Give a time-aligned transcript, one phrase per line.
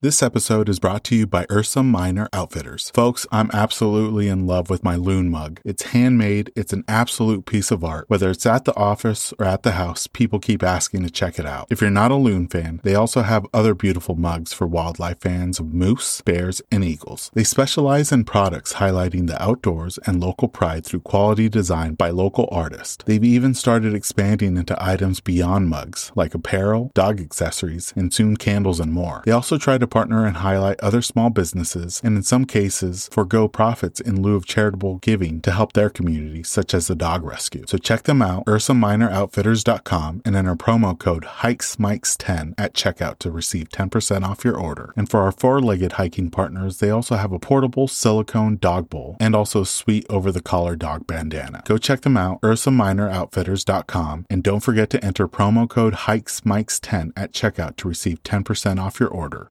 [0.00, 2.90] This episode is brought to you by Ursa Minor Outfitters.
[2.90, 5.60] Folks, I'm absolutely in love with my Loon mug.
[5.64, 8.04] It's handmade, it's an absolute piece of art.
[8.06, 11.46] Whether it's at the office or at the house, people keep asking to check it
[11.46, 11.66] out.
[11.68, 15.58] If you're not a Loon fan, they also have other beautiful mugs for wildlife fans
[15.58, 17.32] of moose, bears, and eagles.
[17.34, 22.48] They specialize in products highlighting the outdoors and local pride through quality design by local
[22.52, 23.02] artists.
[23.04, 28.78] They've even started expanding into items beyond mugs, like apparel, dog accessories, and soon candles
[28.78, 29.24] and more.
[29.26, 33.48] They also try to partner and highlight other small businesses, and in some cases, forego
[33.48, 37.64] profits in lieu of charitable giving to help their community, such as the dog rescue.
[37.66, 44.24] So check them out, UrsaMinorOutfitters.com, and enter promo code HikesMics10 at checkout to receive 10%
[44.24, 44.92] off your order.
[44.96, 49.34] And for our four-legged hiking partners, they also have a portable silicone dog bowl and
[49.34, 51.62] also a sweet over-the-collar dog bandana.
[51.64, 57.76] Go check them out, UrsaMinorOutfitters.com, and don't forget to enter promo code HikesMics10 at checkout
[57.76, 59.50] to receive 10% off your order.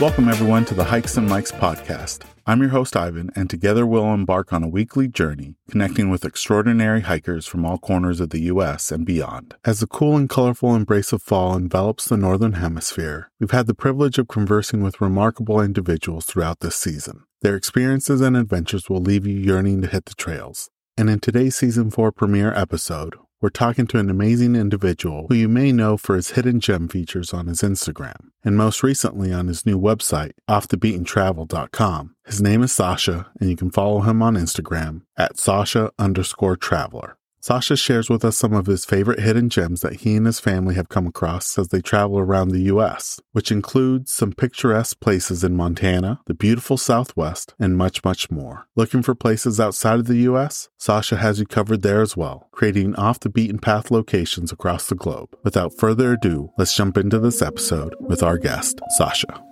[0.00, 2.22] Welcome, everyone, to the Hikes and Mics podcast.
[2.46, 7.02] I'm your host, Ivan, and together we'll embark on a weekly journey connecting with extraordinary
[7.02, 8.90] hikers from all corners of the U.S.
[8.90, 9.54] and beyond.
[9.64, 13.72] As the cool and colorful embrace of fall envelops the Northern Hemisphere, we've had the
[13.72, 17.22] privilege of conversing with remarkable individuals throughout this season.
[17.42, 20.70] Their experiences and adventures will leave you yearning to hit the trails.
[20.98, 25.50] And in today's season 4 premiere episode, we're talking to an amazing individual who you
[25.50, 29.66] may know for his hidden gem features on his Instagram, and most recently on his
[29.66, 32.16] new website, offthebeatentravel.com.
[32.24, 37.18] His name is Sasha, and you can follow him on Instagram at Sasha underscore traveler.
[37.44, 40.76] Sasha shares with us some of his favorite hidden gems that he and his family
[40.76, 45.54] have come across as they travel around the U.S., which includes some picturesque places in
[45.54, 48.66] Montana, the beautiful Southwest, and much, much more.
[48.76, 50.70] Looking for places outside of the U.S.?
[50.78, 54.94] Sasha has you covered there as well, creating off the beaten path locations across the
[54.94, 55.36] globe.
[55.44, 59.44] Without further ado, let's jump into this episode with our guest, Sasha.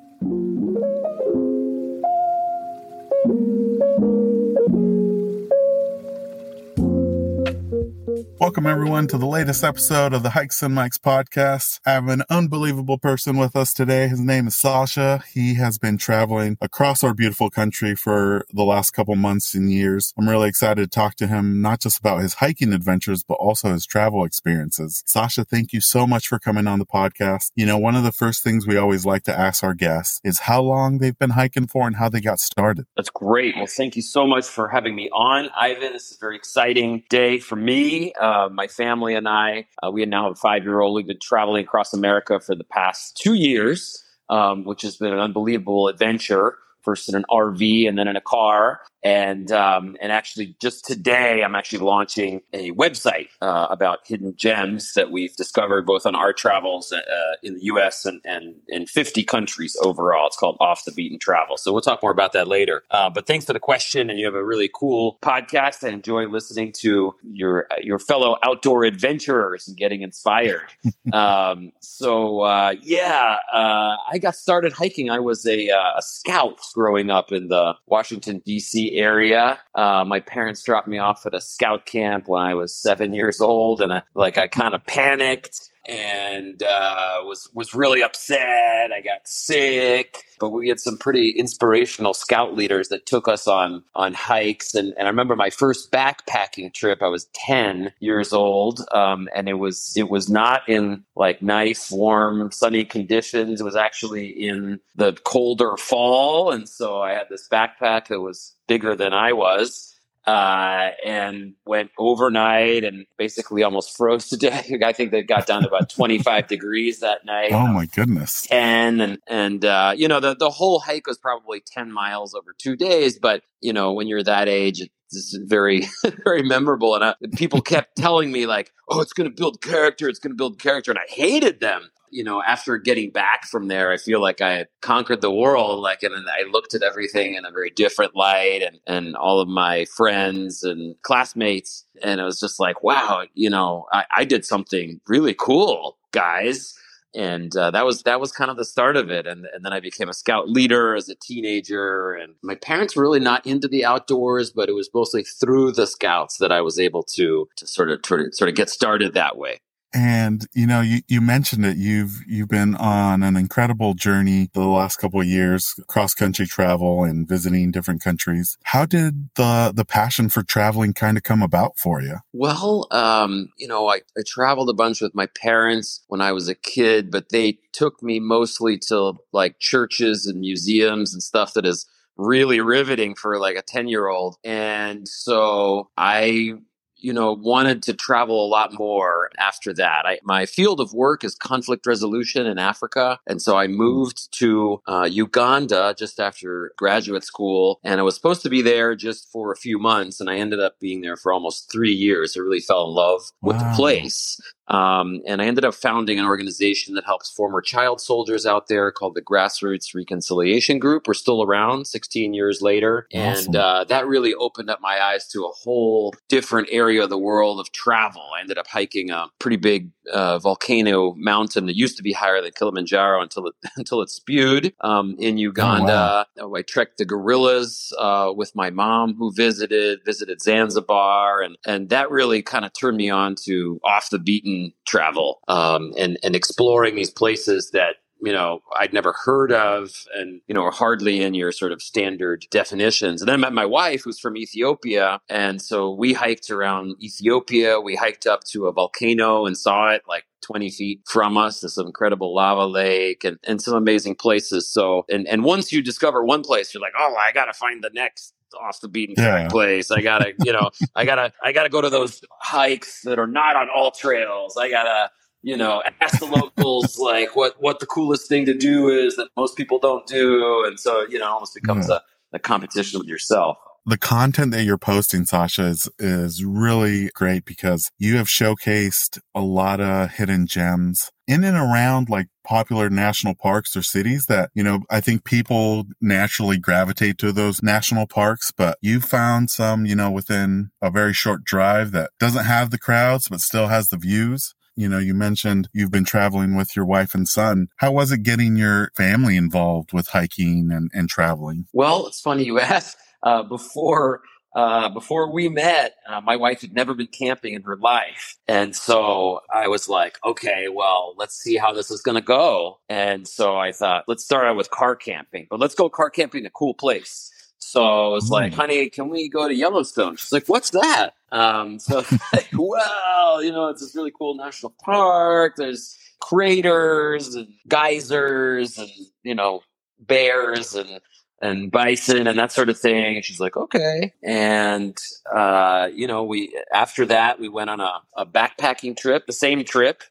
[8.38, 11.78] Welcome, everyone, to the latest episode of the Hikes and Mics podcast.
[11.86, 14.08] I have an unbelievable person with us today.
[14.08, 15.22] His name is Sasha.
[15.32, 20.12] He has been traveling across our beautiful country for the last couple months and years.
[20.18, 23.72] I'm really excited to talk to him, not just about his hiking adventures, but also
[23.72, 25.02] his travel experiences.
[25.06, 27.52] Sasha, thank you so much for coming on the podcast.
[27.54, 30.40] You know, one of the first things we always like to ask our guests is
[30.40, 32.86] how long they've been hiking for and how they got started.
[32.96, 33.56] That's great.
[33.56, 35.92] Well, thank you so much for having me on, Ivan.
[35.92, 38.11] This is a very exciting day for me.
[38.20, 40.94] Uh, my family and I, uh, we now have a five year old.
[40.94, 45.18] We've been traveling across America for the past two years, um, which has been an
[45.18, 46.56] unbelievable adventure.
[46.82, 51.43] First in an RV and then in a car, and um, and actually just today
[51.43, 56.32] I'm actually launching a website uh, about hidden gems that we've discovered both on our
[56.32, 57.00] travels uh,
[57.43, 58.04] in the U.S.
[58.04, 60.26] and, and in 50 countries overall.
[60.26, 61.56] It's called Off the Beaten Travel.
[61.56, 62.84] So we'll talk more about that later.
[62.91, 65.87] Uh, but thanks for the question, and you have a really cool podcast.
[65.87, 70.69] I enjoy listening to your your fellow outdoor adventurers and getting inspired.
[71.12, 75.10] um, so uh, yeah, uh, I got started hiking.
[75.10, 79.58] I was a, uh, a scout growing up in the Washington D.C area.
[79.74, 83.40] Uh, my parents dropped me off at a scout camp when I was seven years
[83.40, 88.93] old, and I, like I kind of panicked and uh, was was really upset.
[88.93, 93.82] I got sick, but we had some pretty inspirational scout leaders that took us on
[93.94, 94.75] on hikes.
[94.75, 97.03] And, and I remember my first backpacking trip.
[97.03, 101.91] I was ten years old, um, and it was it was not in like nice,
[101.91, 103.60] warm, sunny conditions.
[103.60, 108.54] It was actually in the colder fall, and so I had this backpack that was
[108.69, 109.91] bigger than I was
[110.26, 114.70] uh, and went overnight and basically almost froze to death.
[114.84, 117.52] I think they got down to about 25 degrees that night.
[117.52, 118.42] Oh my goodness.
[118.42, 122.54] 10 and, and, uh, you know, the, the whole hike was probably 10 miles over
[122.56, 123.19] two days.
[123.19, 125.88] But, you know, when you're that age, it's very,
[126.25, 126.94] very memorable.
[126.94, 130.08] And I, people kept telling me like, oh, it's going to build character.
[130.08, 130.90] It's going to build character.
[130.90, 134.53] And I hated them you know, after getting back from there, I feel like I
[134.53, 135.81] had conquered the world.
[135.81, 139.41] Like, and then I looked at everything in a very different light and, and all
[139.41, 141.87] of my friends and classmates.
[142.03, 146.79] And it was just like, wow, you know, I, I did something really cool, guys.
[147.14, 149.75] And uh, that was that was kind of the start of it, and and then
[149.75, 152.14] I became a scout leader as a teenager.
[152.14, 155.87] And my parents were really not into the outdoors, but it was mostly through the
[155.87, 159.37] scouts that I was able to to sort of of, sort of get started that
[159.37, 159.61] way.
[159.94, 161.76] And, you know, you, you mentioned it.
[161.76, 167.04] You've, you've been on an incredible journey the last couple of years, cross country travel
[167.04, 168.56] and visiting different countries.
[168.64, 172.16] How did the, the passion for traveling kind of come about for you?
[172.32, 176.48] Well, um, you know, I, I traveled a bunch with my parents when I was
[176.48, 181.66] a kid, but they took me mostly to like churches and museums and stuff that
[181.66, 181.86] is
[182.16, 184.36] really riveting for like a 10 year old.
[184.44, 186.54] And so I
[187.02, 190.06] you know, wanted to travel a lot more after that.
[190.06, 193.19] I, my field of work is conflict resolution in Africa.
[193.26, 197.81] And so I moved to uh, Uganda just after graduate school.
[197.84, 200.20] And I was supposed to be there just for a few months.
[200.20, 202.37] And I ended up being there for almost three years.
[202.37, 203.70] I really fell in love with wow.
[203.70, 204.40] the place.
[204.72, 208.90] Um, and I ended up founding an organization that helps former child soldiers out there
[208.90, 211.06] called the Grassroots Reconciliation Group.
[211.06, 213.06] We're still around 16 years later.
[213.14, 213.46] Awesome.
[213.48, 217.19] And uh, that really opened up my eyes to a whole different area of the
[217.19, 218.22] world of travel.
[218.34, 222.40] I ended up hiking a pretty big uh, volcano mountain that used to be higher
[222.40, 226.26] than Kilimanjaro until it, until it spewed um, in Uganda.
[226.38, 226.54] Oh, wow.
[226.54, 231.42] I trekked the gorillas uh, with my mom who visited, visited Zanzibar.
[231.42, 235.93] And, and that really kind of turned me on to off the beaten travel um,
[235.99, 240.62] and and exploring these places that you know I'd never heard of and you know
[240.62, 243.20] are hardly in your sort of standard definitions.
[243.20, 247.81] And then I met my wife who's from Ethiopia and so we hiked around Ethiopia.
[247.81, 251.61] We hiked up to a volcano and saw it like 20 feet from us.
[251.61, 254.69] This incredible lava lake and, and some amazing places.
[254.69, 257.91] So and and once you discover one place, you're like, oh, I gotta find the
[257.93, 259.49] next off the beaten track yeah.
[259.49, 259.90] place.
[259.90, 263.56] I gotta, you know, I gotta, I gotta go to those hikes that are not
[263.56, 264.56] on all trails.
[264.56, 265.10] I gotta,
[265.43, 269.28] you know, ask the locals like what what the coolest thing to do is that
[269.37, 271.99] most people don't do, and so you know, it almost becomes yeah.
[272.32, 277.44] a, a competition with yourself the content that you're posting, Sasha, is, is really great
[277.44, 283.34] because you have showcased a lot of hidden gems in and around like popular national
[283.34, 288.52] parks or cities that, you know, I think people naturally gravitate to those national parks,
[288.52, 292.78] but you found some, you know, within a very short drive that doesn't have the
[292.78, 294.55] crowds, but still has the views.
[294.75, 297.69] You know, you mentioned you've been traveling with your wife and son.
[297.76, 301.67] How was it getting your family involved with hiking and, and traveling?
[301.73, 304.22] Well, it's funny you ask uh, before
[304.54, 308.36] uh, before we met, uh, my wife had never been camping in her life.
[308.46, 312.78] And so I was like, okay, well, let's see how this is going to go.
[312.88, 316.40] And so I thought, let's start out with car camping, but let's go car camping
[316.40, 317.30] in a cool place.
[317.58, 318.32] So I was mm.
[318.32, 320.16] like, honey, can we go to Yellowstone?
[320.16, 321.10] She's like, what's that?
[321.30, 325.54] Um, so like, well, you know, it's this really cool national park.
[325.56, 328.90] There's craters and geysers and,
[329.22, 329.62] you know,
[329.98, 331.00] bears and
[331.42, 333.16] and bison and that sort of thing.
[333.16, 334.14] And she's like, okay.
[334.22, 334.96] And,
[335.34, 339.64] uh, you know, we, after that, we went on a, a backpacking trip, the same
[339.64, 340.04] trip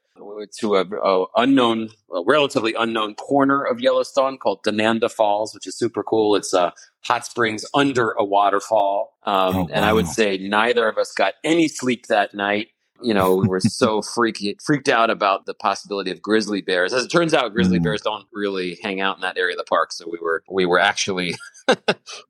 [0.60, 5.76] to a, a unknown, a relatively unknown corner of Yellowstone called Dunanda Falls, which is
[5.76, 6.36] super cool.
[6.36, 6.74] It's a
[7.04, 9.18] hot springs under a waterfall.
[9.24, 9.70] Um, oh, wow.
[9.72, 12.68] and I would say neither of us got any sleep that night
[13.04, 16.94] you know, we were so freaky, freaked out about the possibility of grizzly bears.
[16.94, 17.84] As it turns out, grizzly mm.
[17.84, 19.92] bears don't really hang out in that area of the park.
[19.92, 21.36] So we were, we were actually,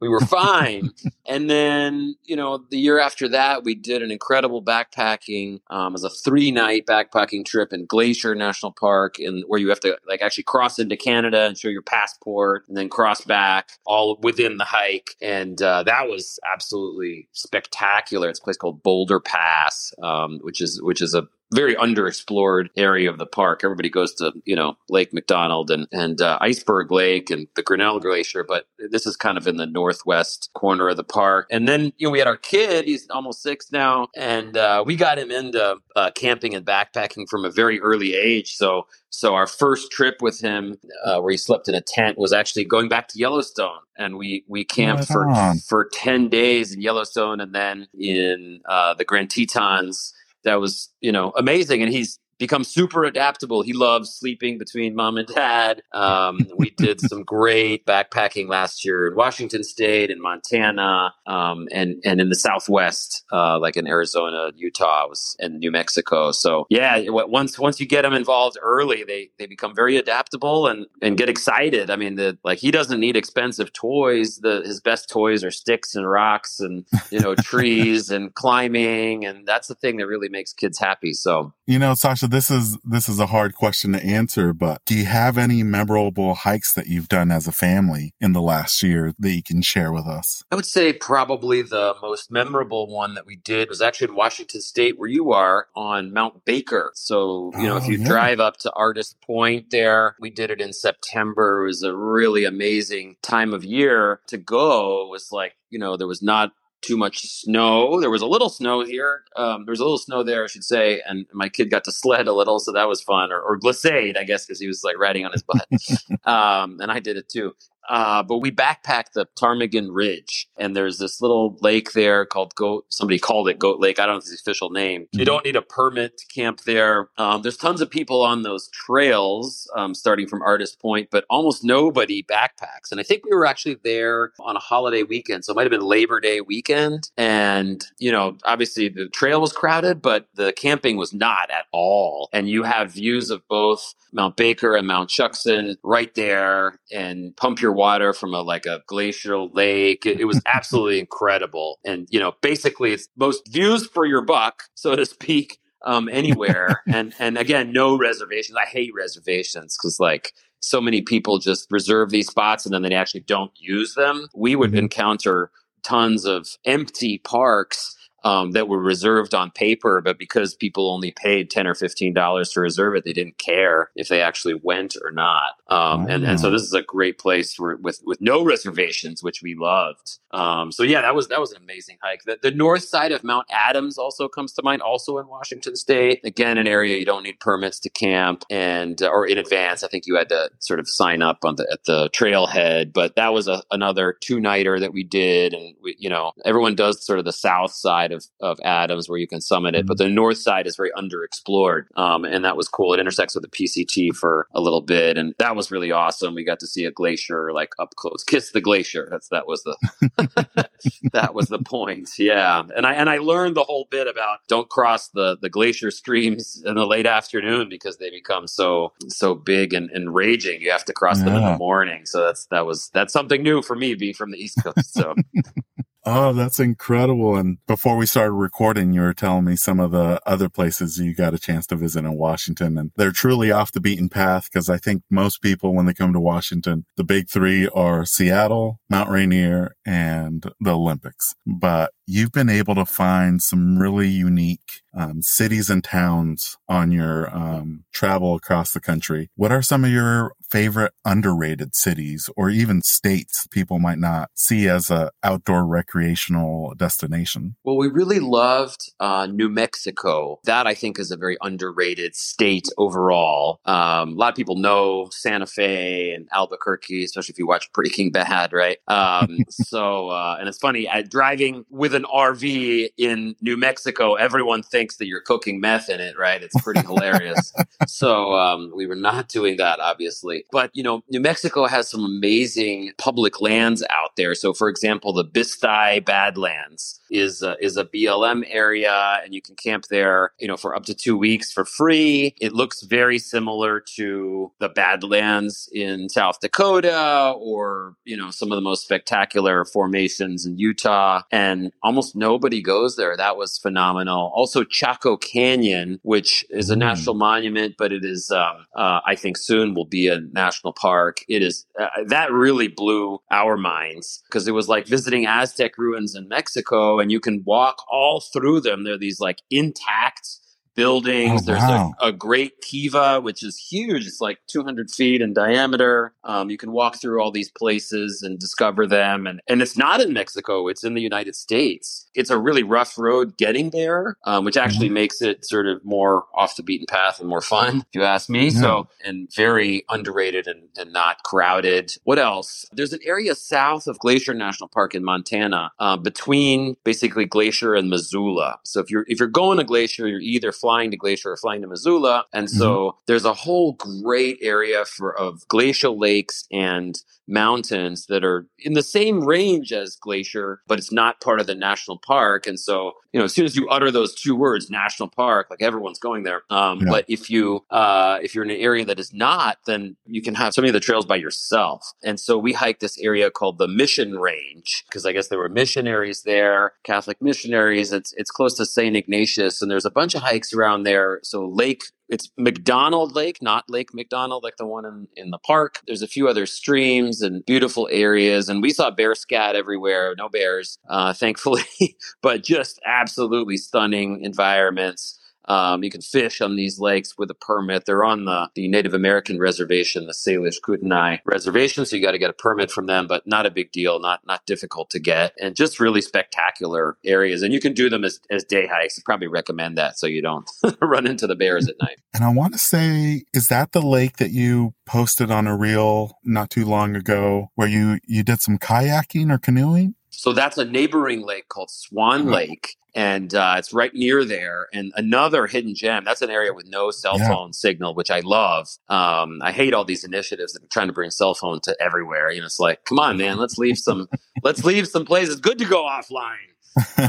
[0.02, 0.92] we were fine.
[1.26, 6.04] and then, you know, the year after that, we did an incredible backpacking, um, as
[6.04, 10.22] a three night backpacking trip in Glacier National Park in where you have to like
[10.22, 14.66] actually cross into Canada and show your passport and then cross back all within the
[14.66, 15.16] hike.
[15.22, 18.30] And, uh, that was absolutely spectacular.
[18.30, 23.10] It's a place called Boulder Pass, um, which is which is a very underexplored area
[23.10, 23.62] of the park.
[23.64, 28.00] Everybody goes to you know Lake McDonald and and uh, Iceberg Lake and the Grinnell
[28.00, 31.48] Glacier, but this is kind of in the northwest corner of the park.
[31.52, 34.96] And then you know we had our kid; he's almost six now, and uh, we
[34.96, 38.56] got him into uh, camping and backpacking from a very early age.
[38.56, 42.32] So so our first trip with him, uh, where he slept in a tent, was
[42.32, 45.28] actually going back to Yellowstone, and we we camped for
[45.68, 51.12] for ten days in Yellowstone, and then in uh, the Grand Tetons that was you
[51.12, 51.82] know amazing.
[51.82, 53.62] And he's become super adaptable.
[53.62, 55.84] He loves sleeping between mom and dad.
[55.94, 62.02] Um, we did some great backpacking last year in Washington State, in Montana, um, and
[62.04, 66.32] and in the Southwest, uh, like in Arizona, Utah, was and New Mexico.
[66.32, 70.88] So yeah, once once you get them involved early, they they become very adaptable and
[71.02, 71.92] and get excited.
[71.92, 74.38] I mean, the like he doesn't need expensive toys.
[74.38, 79.48] The his best toys are sticks and rocks and you know trees and climbing, and
[79.48, 81.14] that's the thing that really makes kids happy.
[81.14, 84.96] So you know, Sasha this is this is a hard question to answer, but do
[84.96, 89.14] you have any memorable hikes that you've done as a family in the last year
[89.20, 90.44] that you can share with us?
[90.52, 94.62] I would say probably the most memorable one that we did was actually in Washington
[94.62, 96.92] State, where you are on Mount Baker.
[96.96, 98.08] So you know, oh, if you yeah.
[98.08, 101.64] drive up to Artist Point, there we did it in September.
[101.64, 105.06] It was a really amazing time of year to go.
[105.06, 108.00] It was like you know there was not too much snow.
[108.00, 109.24] There was a little snow here.
[109.36, 111.92] Um, there was a little snow there, I should say, and my kid got to
[111.92, 113.32] sled a little, so that was fun.
[113.32, 115.68] Or, or glissade, I guess, because he was like riding on his butt.
[116.26, 117.56] um, and I did it too.
[117.90, 122.86] Uh, but we backpacked the Ptarmigan Ridge, and there's this little lake there called Goat.
[122.90, 124.00] Somebody called it Goat Lake.
[124.00, 125.02] I don't know if it's the official name.
[125.02, 125.20] Mm-hmm.
[125.20, 127.10] You don't need a permit to camp there.
[127.18, 131.64] Um, there's tons of people on those trails, um, starting from Artist Point, but almost
[131.64, 132.92] nobody backpacks.
[132.92, 135.72] And I think we were actually there on a holiday weekend, so it might have
[135.72, 137.10] been Labor Day weekend.
[137.18, 142.30] And you know, obviously the trail was crowded, but the camping was not at all.
[142.34, 147.62] And you have views of both Mount Baker and Mount Shuksan right there, and pump
[147.62, 150.06] your water from a like a glacial lake.
[150.06, 151.80] It, it was absolutely incredible.
[151.86, 156.82] And you know, basically, it's most views for your buck, so to speak, um, anywhere.
[156.88, 158.58] and and again, no reservations.
[158.58, 162.94] I hate reservations because like so many people just reserve these spots and then they
[162.94, 164.28] actually don't use them.
[164.36, 164.80] We would mm-hmm.
[164.80, 165.52] encounter
[165.84, 171.50] tons of empty parks um, that were reserved on paper, but because people only paid
[171.50, 175.12] ten or fifteen dollars to reserve it, they didn't care if they actually went or
[175.12, 175.54] not.
[175.68, 179.42] Um, and, and so this is a great place for, with with no reservations, which
[179.42, 180.20] we loved.
[180.32, 182.24] Um, so yeah, that was that was an amazing hike.
[182.24, 186.22] The, the, north side of Mount Adams also comes to mind, also in Washington State.
[186.24, 189.84] Again, an area you don't need permits to camp and uh, or in advance.
[189.84, 193.16] I think you had to sort of sign up on the at the trailhead, but
[193.16, 197.06] that was a, another two nighter that we did, and we, you know everyone does
[197.06, 199.88] sort of the south side side of, of Adams where you can summit it, mm-hmm.
[199.88, 201.86] but the north side is very underexplored.
[201.96, 202.94] Um, and that was cool.
[202.94, 205.18] It intersects with the PCT for a little bit.
[205.18, 206.36] And that was really awesome.
[206.36, 209.08] We got to see a glacier like up close, kiss the glacier.
[209.10, 210.70] That's, that was the,
[211.14, 212.10] that was the point.
[212.18, 212.64] Yeah.
[212.76, 216.62] And I, and I learned the whole bit about don't cross the, the glacier streams
[216.66, 220.62] in the late afternoon because they become so, so big and, and raging.
[220.62, 221.26] You have to cross yeah.
[221.26, 222.06] them in the morning.
[222.06, 224.94] So that's, that was, that's something new for me being from the East Coast.
[224.94, 225.16] So
[226.04, 227.36] Oh, that's incredible.
[227.38, 231.14] And before we started recording, you were telling me some of the other places you
[231.14, 234.68] got a chance to visit in Washington and they're truly off the beaten path because
[234.68, 239.12] I think most people, when they come to Washington, the big three are Seattle, Mount
[239.12, 241.36] Rainier, and the Olympics.
[241.46, 247.34] But you've been able to find some really unique um, cities and towns on your
[247.36, 249.30] um, travel across the country.
[249.36, 254.68] What are some of your favorite underrated cities or even states people might not see
[254.68, 257.56] as a outdoor recreational destination?
[257.64, 260.40] Well, we really loved uh, New Mexico.
[260.44, 263.60] That I think is a very underrated state overall.
[263.66, 268.12] Um, a lot of people know Santa Fe and Albuquerque, especially if you watch Breaking
[268.12, 268.78] Bad, right?
[268.88, 274.81] Um, so, uh, and it's funny, driving with an RV in New Mexico, everyone thinks
[274.90, 276.42] that you're cooking meth in it, right?
[276.42, 277.54] It's pretty hilarious.
[277.88, 280.46] So, um, we were not doing that, obviously.
[280.52, 284.36] But, you know, New Mexico has some amazing public lands out there.
[284.36, 289.56] So, for example, the Bisti Badlands is a, is a BLM area and you can
[289.56, 292.36] camp there, you know, for up to two weeks for free.
[292.40, 298.56] It looks very similar to the Badlands in South Dakota or, you know, some of
[298.56, 301.22] the most spectacular formations in Utah.
[301.32, 303.18] And almost nobody goes there.
[303.18, 304.32] That was phenomenal.
[304.34, 306.80] Also, Chaco Canyon, which is a mm.
[306.80, 311.20] national monument, but it is, um, uh, I think soon will be a national park.
[311.28, 316.16] It is, uh, that really blew our minds because it was like visiting Aztec ruins
[316.16, 318.84] in Mexico and you can walk all through them.
[318.84, 320.41] They're these like intact
[320.76, 321.42] buildings.
[321.44, 321.94] Oh, There's wow.
[322.02, 324.06] a, a, great kiva, which is huge.
[324.06, 326.14] It's like 200 feet in diameter.
[326.24, 329.28] Um, you can walk through all these places and discover them.
[329.28, 332.08] And, and it's not in Mexico, it's in the United States.
[332.14, 334.96] It's a really rough road getting there, um, which actually mm-hmm.
[334.96, 338.30] makes it sort of more off the beaten path and more fun, if you ask
[338.30, 338.50] me.
[338.50, 338.62] Yeah.
[338.62, 341.94] So, and very underrated and, and not crowded.
[342.04, 342.66] What else?
[342.72, 347.90] There's an area south of Glacier National Park in Montana, uh, between basically Glacier and
[347.90, 348.60] Missoula.
[348.64, 351.62] So if you're if you're going to Glacier, you're either flying to Glacier or flying
[351.62, 352.26] to Missoula.
[352.32, 352.98] And so mm-hmm.
[353.08, 356.96] there's a whole great area for of glacial lakes and
[357.32, 361.56] mountains that are in the same range as Glacier, but it's not part of the
[361.56, 362.46] national park.
[362.46, 365.62] And so, you know, as soon as you utter those two words, national park, like
[365.62, 366.44] everyone's going there.
[366.50, 366.90] Um, yeah.
[366.90, 370.36] But if you uh, if you're in an area that is not, then you can
[370.36, 371.94] have so many of the trails by yourself.
[372.04, 375.50] And so we hiked this area called the Mission Range because I guess there were
[375.50, 377.94] missionaries there, Catholic missionaries.
[377.94, 381.20] It's it's close to Saint Ignatius, and there's a bunch of hikes around there.
[381.24, 385.80] So Lake it's McDonald Lake, not Lake McDonald, like the one in, in the park.
[385.88, 388.50] There's a few other streams and beautiful areas.
[388.50, 391.64] And we saw bear scat everywhere, no bears, uh, thankfully,
[392.22, 395.21] but just absolutely stunning environments.
[395.46, 397.86] Um, you can fish on these lakes with a permit.
[397.86, 402.20] They're on the, the Native American reservation, the Salish Kootenai reservation, so you got to
[402.20, 405.34] get a permit from them, but not a big deal, not not difficult to get,
[405.40, 407.42] and just really spectacular areas.
[407.42, 409.00] And you can do them as, as day hikes.
[409.00, 410.50] I probably recommend that so you don't
[410.82, 412.00] run into the bears at night.
[412.14, 416.18] And I want to say, is that the lake that you posted on a reel
[416.24, 419.96] not too long ago, where you you did some kayaking or canoeing?
[420.12, 424.68] So that's a neighboring lake called Swan Lake and uh, it's right near there.
[424.74, 426.04] And another hidden gem.
[426.04, 427.30] That's an area with no cell yeah.
[427.30, 428.68] phone signal, which I love.
[428.90, 432.32] Um, I hate all these initiatives that are trying to bring cell phone to everywhere.
[432.32, 434.08] You know, it's like, come on, man, let's leave some,
[434.44, 436.36] let's leave some places good to go offline.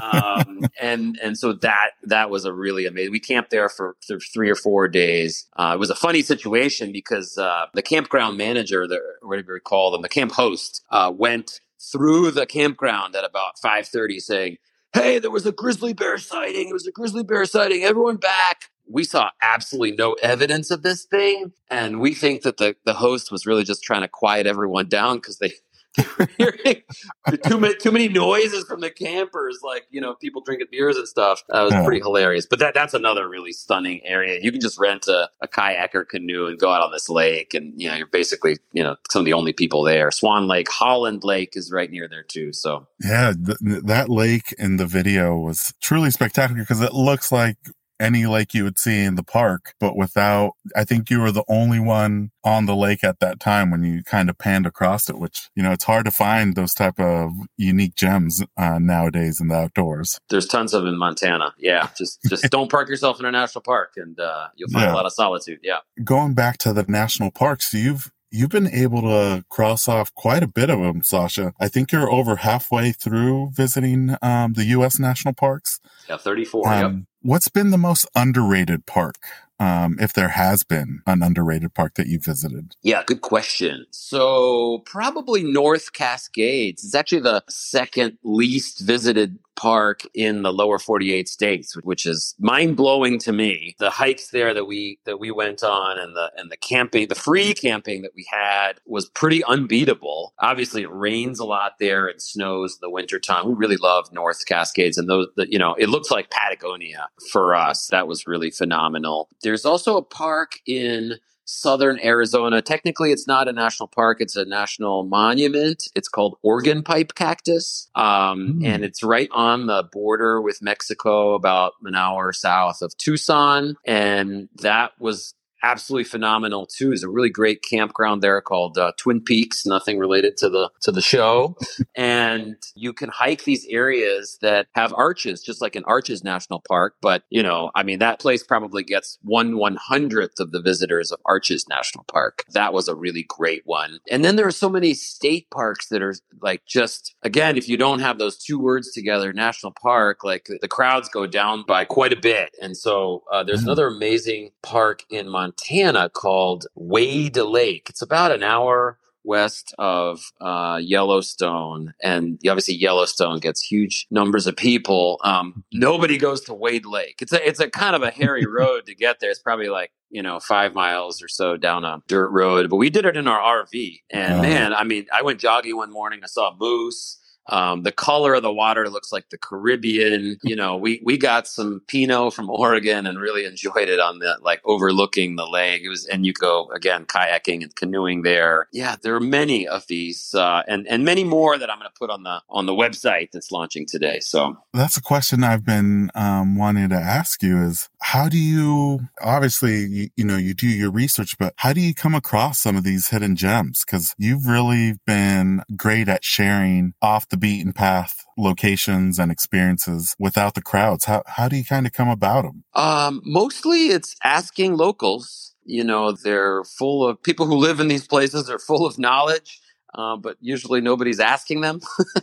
[0.03, 3.13] um, and and so that that was a really amazing.
[3.13, 5.47] We camped there for, for three or four days.
[5.57, 9.93] Uh, it was a funny situation because uh, the campground manager, the whatever you call
[9.93, 14.59] them, the camp host, uh, went through the campground at about five thirty, saying,
[14.93, 16.69] hey, there was a grizzly bear sighting.
[16.69, 17.83] It was a grizzly bear sighting.
[17.83, 18.71] Everyone back.
[18.89, 21.53] We saw absolutely no evidence of this thing.
[21.71, 25.17] And we think that the, the host was really just trying to quiet everyone down
[25.17, 25.53] because they
[27.45, 31.07] too many too many noises from the campers, like you know people drinking beers and
[31.07, 31.43] stuff.
[31.49, 32.47] That was pretty hilarious.
[32.47, 34.41] But that that's another really stunning area.
[34.41, 37.53] You can just rent a, a kayak or canoe and go out on this lake,
[37.53, 40.11] and you know you're basically you know some of the only people there.
[40.11, 42.53] Swan Lake, Holland Lake is right near there too.
[42.53, 47.57] So yeah, th- that lake in the video was truly spectacular because it looks like
[48.03, 51.45] any lake you would see in the park, but without, I think you were the
[51.49, 55.19] only one on the lake at that time when you kind of panned across it,
[55.19, 59.49] which, you know, it's hard to find those type of unique gems uh, nowadays in
[59.49, 60.19] the outdoors.
[60.29, 61.55] There's tons of them in Montana.
[61.59, 61.89] Yeah.
[61.97, 64.93] Just, just don't park yourself in a national park and uh, you'll find yeah.
[64.93, 65.61] a lot of solitude.
[65.63, 65.79] Yeah.
[66.03, 70.47] Going back to the national parks, you've, You've been able to cross off quite a
[70.47, 71.53] bit of them, Sasha.
[71.61, 74.99] I think you're over halfway through visiting um, the U.S.
[74.99, 75.81] national parks.
[76.09, 76.67] Yeah, 34.
[76.67, 77.05] Um, yep.
[77.23, 79.17] What's been the most underrated park
[79.61, 82.75] um, if there has been an underrated park that you visited?
[82.83, 83.87] Yeah, good question.
[83.93, 86.85] So probably North Cascades.
[86.85, 92.77] It's actually the second least visited park in the lower 48 states, which is mind
[92.77, 93.77] blowing to me.
[93.79, 97.15] The hikes there that we that we went on and the and the camping, the
[97.15, 100.35] free camping that we had was pretty unbeatable.
[100.41, 103.47] Obviously, it rains a lot there and snows in the wintertime.
[103.47, 105.29] We really love North Cascades and those.
[105.37, 107.89] The, you know, it looks like Patagonia for us.
[107.89, 109.29] That was really phenomenal.
[109.43, 111.19] There's also a park in
[111.53, 112.63] southern Arizona.
[112.63, 115.89] Technically, it's not a national park, it's a national monument.
[115.95, 117.89] It's called Organ Pipe Cactus.
[117.95, 118.67] Um, mm.
[118.67, 123.77] And it's right on the border with Mexico, about an hour south of Tucson.
[123.87, 126.93] And that was absolutely phenomenal too.
[126.93, 129.65] Is a really great campground there called uh, Twin Peaks.
[129.67, 131.57] Nothing related to the to the show,
[131.97, 136.97] and you can hike these areas that have arches, just like in Arches National Park.
[137.01, 141.13] But you know, I mean, that place probably gets one one hundredth of the visitors
[141.13, 142.45] of Arches National Park.
[142.53, 144.01] That was a really great one.
[144.11, 147.77] And then there are so many state parks that are like just again, if you
[147.77, 152.13] don't have those two words together, national park, like the crowds go down by quite
[152.13, 152.55] a bit.
[152.61, 153.69] And so uh, there's mm-hmm.
[153.69, 157.87] another amazing park in Montana Montana called Wade Lake.
[157.91, 164.57] It's about an hour west of uh, Yellowstone, and obviously Yellowstone gets huge numbers of
[164.57, 165.21] people.
[165.23, 167.19] Um, nobody goes to Wade Lake.
[167.21, 169.31] It's a it's a kind of a hairy road to get there.
[169.31, 172.89] It's probably like you know five miles or so down a dirt road, but we
[172.89, 174.01] did it in our RV.
[174.11, 176.21] And man, I mean, I went jogging one morning.
[176.23, 177.19] I saw a moose.
[177.49, 180.39] Um, the color of the water looks like the Caribbean.
[180.53, 184.37] You know, we we got some Pinot from Oregon and really enjoyed it on the
[184.43, 185.83] like overlooking the lake.
[185.83, 188.69] It was, and you go again kayaking and canoeing there.
[188.73, 191.99] Yeah, there are many of these, uh, and and many more that I'm going to
[191.99, 194.21] put on the on the website that's launching today.
[194.21, 199.09] So that's a question I've been um, wanting to ask you: is how do you
[199.23, 202.77] obviously you, you know you do your research, but how do you come across some
[202.77, 203.85] of these hidden gems?
[203.85, 210.55] Because you've really been great at sharing off the beaten path locations and experiences without
[210.55, 211.07] the crowds?
[211.07, 212.63] How, how do you kind of come about them?
[212.75, 215.55] Um, mostly it's asking locals.
[215.65, 219.61] You know, they're full of people who live in these places, they're full of knowledge.
[219.95, 221.79] Uh, but usually nobody's asking them.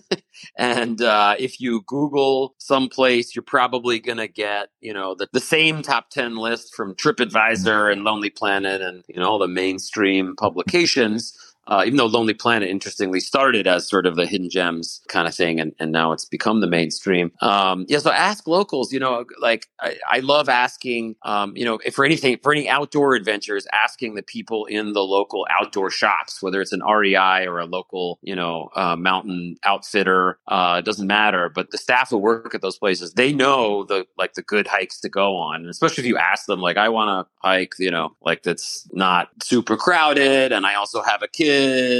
[0.57, 5.39] and uh, if you Google someplace, you're probably going to get, you know, the, the
[5.39, 10.35] same top 10 list from TripAdvisor and Lonely Planet and, you know, all the mainstream
[10.35, 11.37] publications.
[11.69, 15.35] Uh, even though Lonely Planet, interestingly, started as sort of the hidden gems kind of
[15.35, 17.31] thing, and, and now it's become the mainstream.
[17.41, 18.91] Um, yeah, so ask locals.
[18.91, 21.15] You know, like I, I love asking.
[21.21, 25.03] Um, you know, if for anything, for any outdoor adventures, asking the people in the
[25.03, 30.39] local outdoor shops, whether it's an REI or a local, you know, uh, mountain outfitter,
[30.47, 31.49] uh, doesn't matter.
[31.49, 34.99] But the staff who work at those places, they know the like the good hikes
[35.01, 37.91] to go on, and especially if you ask them, like, I want to hike, you
[37.91, 41.58] know, like that's not super crowded, and I also have a kid.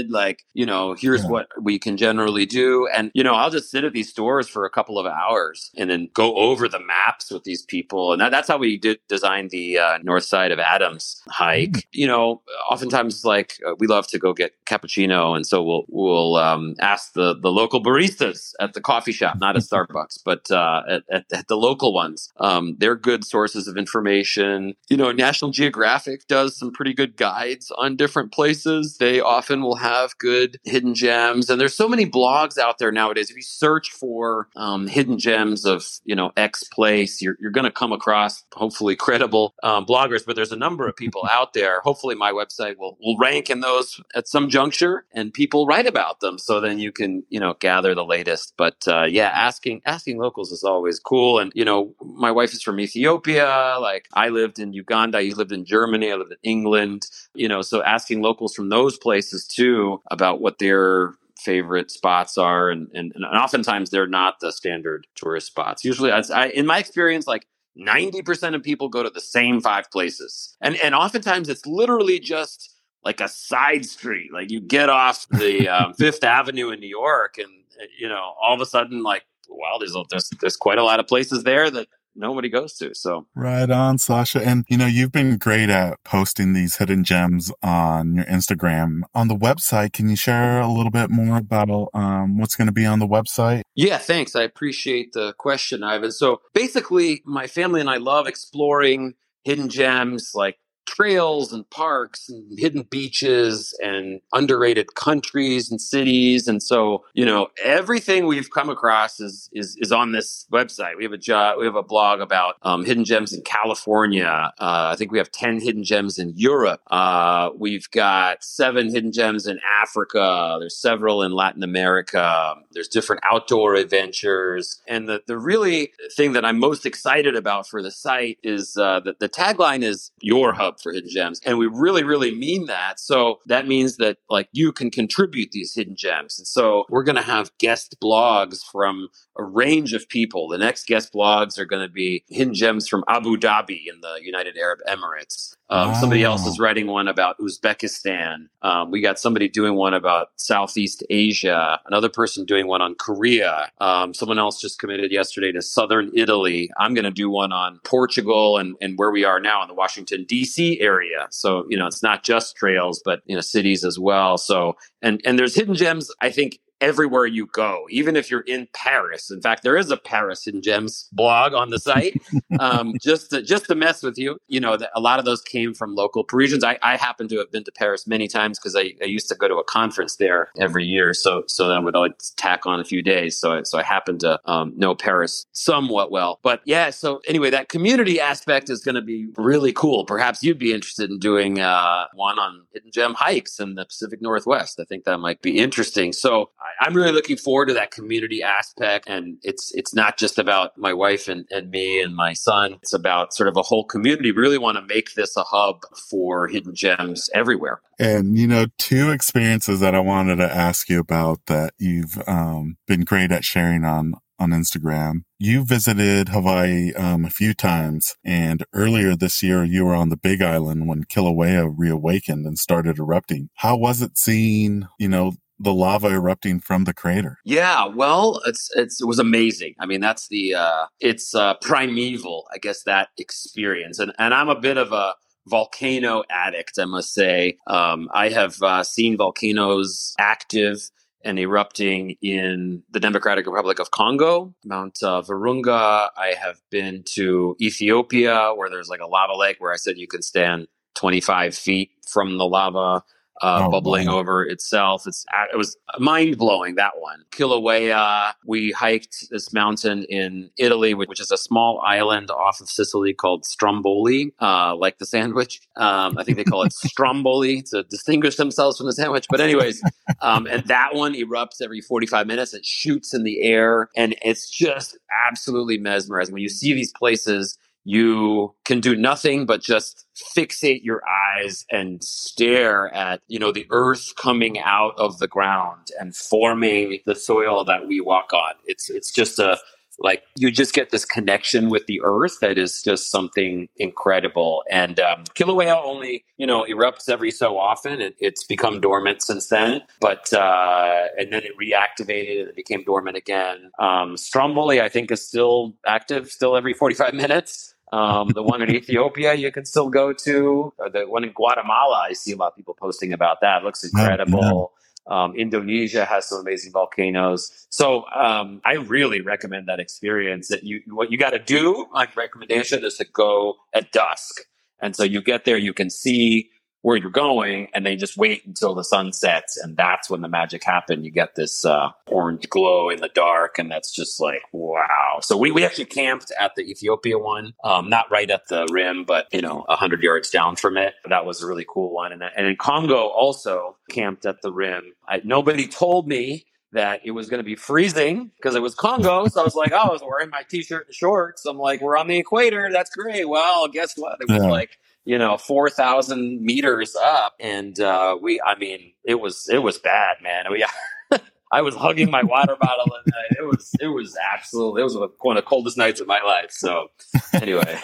[0.10, 1.30] Like, you know, here's yeah.
[1.30, 4.65] what we can generally do, and you know, I'll just sit at these stores for
[4.65, 8.32] a couple of hours and then go over the maps with these people, and that,
[8.32, 11.72] that's how we did design the uh, north side of Adams hike.
[11.72, 11.84] Mm.
[11.91, 16.36] You know, oftentimes like uh, we love to go get cappuccino, and so we'll we'll
[16.36, 20.84] um, ask the the local baristas at the coffee shop, not at Starbucks, but uh,
[20.89, 22.32] at, at, at, the local ones.
[22.39, 24.76] Um, they're good sources of information.
[24.89, 28.98] You know, National Geographic does some pretty good guides on different places.
[28.98, 33.30] They often will have good hidden gems, and there's so many blogs out there nowadays.
[33.30, 37.66] If you search for um, hidden gems of you know X place, you're you're going
[37.66, 40.26] to come across hopefully credible um, bloggers.
[40.26, 41.82] But there's a number of people out there.
[41.82, 46.20] Hopefully, my website will will rank in those at some juncture, and people write about
[46.20, 46.38] them.
[46.38, 48.54] So then you can you know gather the latest.
[48.58, 51.40] But uh, yeah, asking asking locals is always cool.
[51.40, 53.78] And you know, my wife is from Ethiopia.
[53.80, 55.22] Like I lived in Uganda.
[55.22, 56.12] You lived in Germany.
[56.12, 57.08] I lived in England.
[57.34, 62.70] You know, so asking locals from those places too about what their favorite spots are
[62.70, 66.80] and, and, and oftentimes they're not the standard tourist spots usually I, I, in my
[66.80, 67.46] experience like
[67.80, 70.56] 90% of people go to the same five places.
[70.62, 74.34] And and oftentimes it's literally just like a side street.
[74.34, 77.50] Like you get off the um, Fifth Avenue in New York and
[77.98, 81.08] you know, all of a sudden like wow, there's, there's there's quite a lot of
[81.08, 82.93] places there that nobody goes to.
[82.93, 84.45] So right on, Sasha.
[84.45, 89.02] And you know, you've been great at posting these hidden gems on your Instagram.
[89.13, 92.74] On the website, can you share a little bit more about um, what's going to
[92.74, 93.62] be on the website?
[93.76, 94.36] Yeah, thanks.
[94.36, 96.12] I appreciate the question, Ivan.
[96.12, 100.58] So basically, my family and I love exploring hidden gems like
[101.00, 106.48] trails and parks and hidden beaches and underrated countries and cities.
[106.48, 110.98] And so, you know, everything we've come across is is, is on this website.
[110.98, 114.52] We have a we have a blog about um, hidden gems in California.
[114.60, 116.82] Uh, I think we have ten hidden gems in Europe.
[116.92, 120.58] Uh, we've got seven hidden gems in Africa.
[120.60, 122.56] There's several in Latin America.
[122.72, 124.82] There's different outdoor adventures.
[124.88, 129.00] And the the really thing that I'm most excited about for the site is uh,
[129.02, 131.39] that the tagline is your hub for hidden gems.
[131.45, 132.99] And we really, really mean that.
[132.99, 136.38] So that means that like you can contribute these hidden gems.
[136.39, 140.47] And so we're going to have guest blogs from a range of people.
[140.47, 144.19] The next guest blogs are going to be hidden gems from Abu Dhabi in the
[144.21, 145.56] United Arab Emirates.
[145.70, 145.94] Um, wow.
[146.00, 148.48] Somebody else is writing one about Uzbekistan.
[148.62, 151.80] Um, we got somebody doing one about Southeast Asia.
[151.86, 153.72] Another person doing one on Korea.
[153.80, 156.72] Um, someone else just committed yesterday to Southern Italy.
[156.80, 159.76] I'm going to do one on Portugal and, and where we are now in the
[159.76, 160.80] Washington D.C.
[160.82, 161.28] area.
[161.30, 164.38] So you know, it's not just trails, but you know, cities as well.
[164.38, 166.12] So and and there's hidden gems.
[166.20, 169.32] I think everywhere you go, even if you're in Paris.
[169.32, 172.22] In fact, there is a Paris in Gems blog on the site,
[172.60, 174.39] um, just to, just to mess with you.
[174.48, 176.63] You know, a lot of those came from local Parisians.
[176.63, 179.36] I, I happen to have been to Paris many times because I, I, used to
[179.36, 181.13] go to a conference there every year.
[181.13, 183.39] So so then I would always tack on a few days.
[183.39, 186.39] So I, so I happen to um, know Paris somewhat well.
[186.44, 190.06] But yeah, so anyway, that community aspect is going to be really cool.
[190.06, 194.22] Perhaps you'd be interested in doing uh, one on hidden gem hikes in the Pacific
[194.22, 194.80] Northwest.
[194.80, 196.13] I think that might be interesting.
[196.13, 199.08] So I'm really looking forward to that community aspect.
[199.08, 202.74] And it's it's not just about my wife and, and me and my son.
[202.82, 204.32] It's about sort of a whole community.
[204.32, 207.82] We really want to make this a hub for hidden gems everywhere.
[208.00, 212.78] And you know, two experiences that I wanted to ask you about that you've um,
[212.88, 215.24] been great at sharing on on Instagram.
[215.38, 220.18] You visited Hawaii um, a few times, and earlier this year you were on the
[220.18, 223.50] Big Island when Kilauea reawakened and started erupting.
[223.56, 227.38] How was it seeing, you know, the lava erupting from the crater.
[227.43, 229.76] Yeah, well, it's, it's it was amazing.
[229.80, 234.00] I mean, that's the uh, it's uh, primeval, I guess that experience.
[234.00, 235.15] And and I'm a bit of a
[235.48, 237.58] volcano addict, I must say.
[237.67, 240.89] Um, I have uh, seen volcanoes active
[241.26, 246.10] and erupting in the Democratic Republic of Congo, Mount uh, Virunga.
[246.15, 250.08] I have been to Ethiopia, where there's like a lava lake where I said you
[250.08, 253.04] can stand 25 feet from the lava.
[253.41, 254.19] Uh, oh, bubbling wow.
[254.19, 255.08] over itself.
[255.08, 257.23] It's it was mind blowing that one.
[257.32, 258.34] Kilauea.
[258.45, 263.45] We hiked this mountain in Italy, which is a small island off of Sicily called
[263.45, 265.62] Stromboli, uh, like the sandwich.
[265.78, 269.25] Um, I think they call it Stromboli to distinguish themselves from the sandwich.
[269.30, 269.82] But anyways,
[270.21, 272.54] um, and that one erupts every 45 minutes.
[272.54, 274.97] It shoots in the air, and it's just
[275.28, 277.58] absolutely mesmerizing when you see these places
[277.89, 280.06] you can do nothing but just
[280.38, 285.88] fixate your eyes and stare at you know the earth coming out of the ground
[285.99, 288.54] and forming the soil that we walk on.
[288.65, 289.58] It's it's just a
[290.02, 294.63] like you just get this connection with the earth that is just something incredible.
[294.69, 298.02] And um, kilauea only you know erupts every so often.
[298.02, 302.84] It, it's become dormant since then but uh, and then it reactivated and it became
[302.84, 303.71] dormant again.
[303.80, 308.69] Um, stromboli i think is still active still every 45 minutes um, the one in
[308.69, 310.73] Ethiopia you can still go to.
[310.93, 313.63] The one in Guatemala, I see a lot of people posting about that.
[313.63, 314.73] Looks incredible.
[315.08, 317.65] Um, Indonesia has some amazing volcanoes.
[317.69, 320.49] So um, I really recommend that experience.
[320.49, 324.41] That you what you got to do, my recommendation is to go at dusk.
[324.82, 328.46] And so you get there, you can see where you're going and they just wait
[328.46, 332.50] until the sun sets and that's when the magic happened you get this uh, orange
[332.50, 336.56] glow in the dark and that's just like wow so we, we actually camped at
[336.56, 340.56] the ethiopia one um, not right at the rim but you know 100 yards down
[340.56, 344.42] from it that was a really cool one and, and in congo also camped at
[344.42, 348.62] the rim I, nobody told me that it was going to be freezing because it
[348.62, 349.28] was Congo.
[349.28, 351.46] So I was like, oh, I was wearing my t-shirt and shorts.
[351.46, 352.70] I'm like, we're on the equator.
[352.72, 353.28] That's great.
[353.28, 354.18] Well, guess what?
[354.22, 354.50] It was yeah.
[354.50, 357.36] like you know, 4,000 meters up.
[357.40, 360.46] And, uh, we, I mean, it was, it was bad, man.
[360.52, 360.66] We,
[361.52, 365.38] I was hugging my water bottle and it was, it was absolutely, it was one
[365.38, 366.52] of the coldest nights of my life.
[366.52, 366.90] So
[367.34, 367.80] anyway.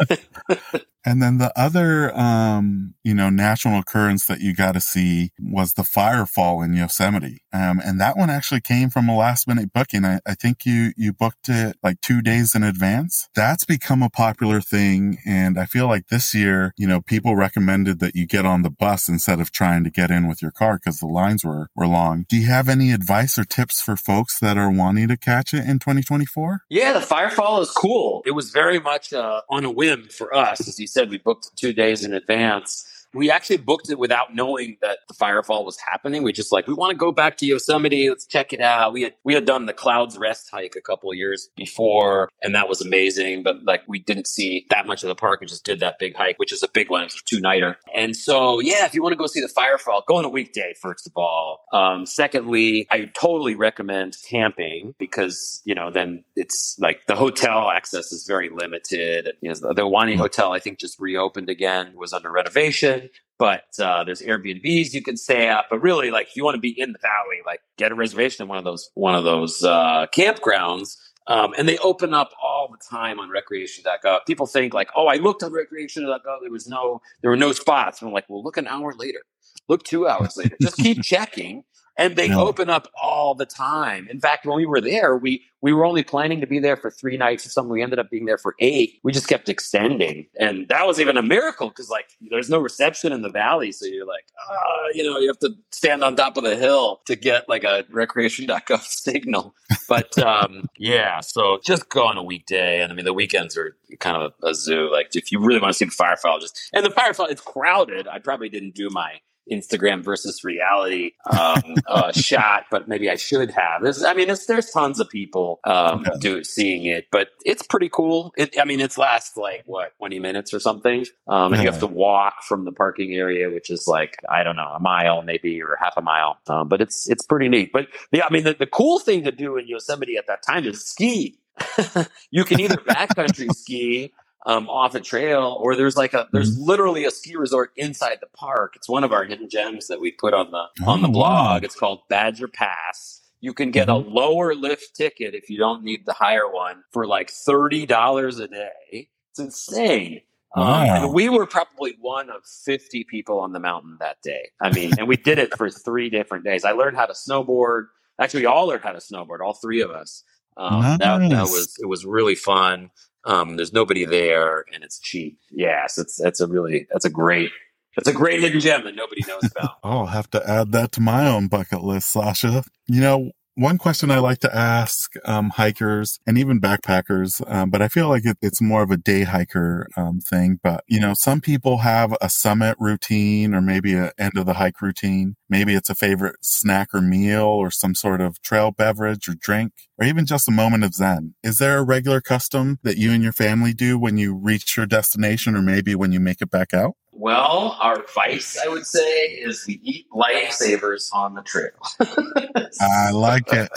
[1.05, 5.73] And then the other, um, you know, national occurrence that you got to see was
[5.73, 7.43] the firefall in Yosemite.
[7.53, 10.03] Um, and that one actually came from a last minute booking.
[10.03, 13.29] I, I think you, you booked it like two days in advance.
[13.35, 15.19] That's become a popular thing.
[15.25, 18.71] And I feel like this year, you know, people recommended that you get on the
[18.71, 21.87] bus instead of trying to get in with your car because the lines were, were
[21.87, 22.25] long.
[22.27, 25.65] Do you have any advice or tips for folks that are wanting to catch it
[25.65, 26.61] in 2024?
[26.69, 28.23] Yeah, the firefall is cool.
[28.25, 31.55] It was very much uh, on a whim for us, as you said, we booked
[31.58, 36.23] two days in advance we actually booked it without knowing that the firefall was happening.
[36.23, 38.10] We just like we want to go back to Yosemite.
[38.10, 38.93] Let's check it out.
[38.93, 42.54] We had we had done the Clouds Rest hike a couple of years before, and
[42.56, 43.43] that was amazing.
[43.43, 45.41] But like we didn't see that much of the park.
[45.41, 47.04] We just did that big hike, which is a big one.
[47.04, 47.78] It's a two nighter.
[47.95, 50.73] And so yeah, if you want to go see the firefall, go on a weekday
[50.82, 51.63] first of all.
[51.71, 58.12] Um, secondly, I totally recommend camping because you know then it's like the hotel access
[58.12, 59.34] is very limited.
[59.41, 60.19] You know, the Ahwahnee mm-hmm.
[60.19, 63.04] Hotel I think just reopened again was under renovation
[63.38, 65.65] but uh, there's Airbnbs you can stay at.
[65.69, 68.43] But really, like if you want to be in the valley, like get a reservation
[68.43, 70.98] in one of those one of those uh, campgrounds.
[71.28, 74.19] Um, and they open up all the time on recreation.gov.
[74.28, 76.19] People think like, oh, I looked on recreation.gov.
[76.41, 78.00] There was no, there were no spots.
[78.00, 79.21] And I'm like, well, look an hour later,
[79.67, 80.56] look two hours later.
[80.62, 81.63] Just keep checking
[81.97, 82.45] and they no.
[82.45, 84.08] open up all the time.
[84.10, 86.91] In fact, when we were there, we we were only planning to be there for
[86.91, 87.71] three nights or something.
[87.71, 88.99] We ended up being there for eight.
[89.03, 93.12] We just kept extending, and that was even a miracle because like there's no reception
[93.12, 96.38] in the valley, so you're like, oh, you know, you have to stand on top
[96.38, 99.55] of the hill to get like a recreation.gov signal.
[99.88, 103.75] But um, yeah, so just go on a weekday, and I mean the weekends are
[103.99, 104.91] kind of a, a zoo.
[104.91, 108.08] Like if you really want to see the firefall, just and the firefall it's crowded.
[108.08, 109.19] I probably didn't do my
[109.51, 113.81] Instagram versus reality um, uh, shot, but maybe I should have.
[113.81, 118.34] There's, I mean, there's tons of people um, do seeing it, but it's pretty cool.
[118.38, 121.79] It, I mean, it's lasts like what 20 minutes or something, um, and you have
[121.79, 125.62] to walk from the parking area, which is like I don't know a mile maybe
[125.62, 127.71] or half a mile, um, but it's it's pretty neat.
[127.71, 130.65] But yeah, I mean, the, the cool thing to do in Yosemite at that time
[130.65, 131.39] is ski.
[132.31, 134.12] you can either backcountry ski
[134.45, 136.67] um, off a trail, or there's like a there's mm-hmm.
[136.67, 138.73] literally a ski resort inside the park.
[138.75, 141.62] It's one of our hidden gems that we put on the oh, on the blog.
[141.62, 141.65] Wow.
[141.65, 143.21] It's called Badger Pass.
[143.41, 144.08] You can get mm-hmm.
[144.08, 148.39] a lower lift ticket if you don't need the higher one for like thirty dollars
[148.39, 149.10] a day.
[149.31, 150.21] It's insane.
[150.55, 150.81] Wow.
[150.81, 154.51] Um, and we were probably one of 50 people on the mountain that day.
[154.62, 156.63] I mean, and we did it for three different days.
[156.63, 157.88] I learned how to snowboard.
[158.21, 160.23] Actually, we all learned how to snowboard, all three of us.
[160.55, 160.99] Um, nice.
[160.99, 162.89] that, that was, it was really fun.
[163.25, 165.39] Um, there's nobody there, and it's cheap.
[165.51, 167.51] Yes, it's that's a really that's a great
[167.95, 169.77] that's a great hidden gem that nobody knows about.
[169.83, 172.63] I'll have to add that to my own bucket list, Sasha.
[172.88, 177.81] You know, one question I like to ask um, hikers and even backpackers, um, but
[177.81, 180.59] I feel like it, it's more of a day hiker um, thing.
[180.61, 184.55] But you know, some people have a summit routine or maybe an end of the
[184.55, 185.37] hike routine.
[185.49, 189.71] Maybe it's a favorite snack or meal or some sort of trail beverage or drink,
[189.97, 191.35] or even just a moment of zen.
[191.41, 194.85] Is there a regular custom that you and your family do when you reach your
[194.85, 196.95] destination, or maybe when you make it back out?
[197.17, 201.71] Well, our advice, I would say, is we eat lifesavers on the trail.
[202.82, 203.69] I like it.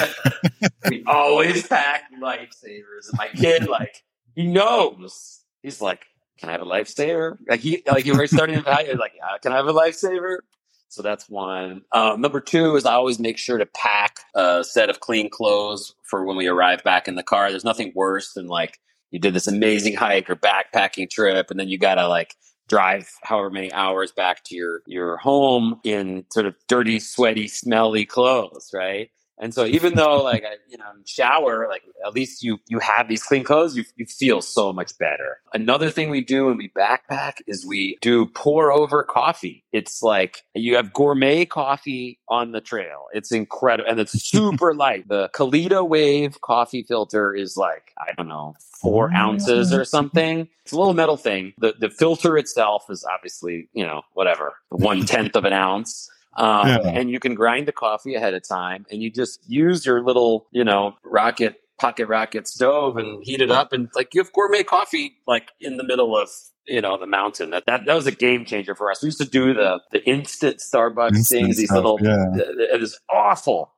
[0.90, 3.09] we always pack lifesavers.
[3.09, 4.03] And my kid, like,
[4.35, 5.44] he knows.
[5.62, 6.07] He's like,
[6.38, 7.38] can I have a lifesaver?
[7.48, 10.38] Like, he, like, he were starting to like, yeah, can I have a lifesaver?
[10.88, 11.83] So that's one.
[11.92, 15.94] Um, number two is I always make sure to pack a set of clean clothes
[16.03, 17.51] for when we arrive back in the car.
[17.51, 21.68] There's nothing worse than like you did this amazing hike or backpacking trip and then
[21.68, 22.35] you gotta like
[22.68, 28.04] drive however many hours back to your your home in sort of dirty, sweaty, smelly
[28.04, 29.11] clothes, right?
[29.40, 33.09] And so even though like I, you know, shower, like at least you you have
[33.09, 35.38] these clean clothes, you you feel so much better.
[35.53, 39.64] Another thing we do when we backpack is we do pour over coffee.
[39.72, 43.07] It's like you have gourmet coffee on the trail.
[43.12, 45.09] It's incredible and it's super light.
[45.09, 50.48] The Kalita Wave coffee filter is like I don't know four ounces or something.
[50.64, 51.53] It's a little metal thing.
[51.59, 56.11] The the filter itself is obviously you know whatever one tenth of an ounce.
[56.36, 56.78] Um, yeah.
[56.88, 60.46] And you can grind the coffee ahead of time and you just use your little,
[60.52, 63.72] you know, rocket, pocket rocket stove and heat it up.
[63.72, 66.28] And like you have gourmet coffee, like in the middle of,
[66.66, 67.50] you know, the mountain.
[67.50, 69.02] That, that, that was a game changer for us.
[69.02, 72.26] We used to do the, the instant Starbucks instant things, these stuff, little, yeah.
[72.36, 73.72] it is awful.